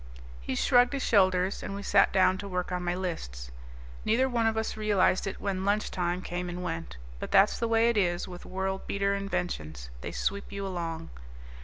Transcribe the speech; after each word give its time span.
He 0.41 0.55
shrugged 0.55 0.93
his 0.93 1.03
shoulders, 1.05 1.61
and 1.61 1.75
we 1.75 1.83
sat 1.83 2.11
down 2.11 2.39
to 2.39 2.47
work 2.47 2.71
on 2.71 2.83
my 2.83 2.95
lists. 2.95 3.51
Neither 4.03 4.27
one 4.27 4.47
of 4.47 4.57
us 4.57 4.75
realized 4.75 5.27
it 5.27 5.39
when 5.39 5.63
lunch 5.63 5.91
time 5.91 6.23
came 6.23 6.49
and 6.49 6.63
went. 6.63 6.97
But 7.19 7.29
that's 7.29 7.59
the 7.59 7.67
way 7.67 7.87
it 7.87 7.97
is 7.97 8.27
with 8.27 8.43
world 8.43 8.87
beater 8.87 9.13
inventions; 9.13 9.91
they 10.01 10.11
sweep 10.11 10.51
you 10.51 10.65
along. 10.65 11.11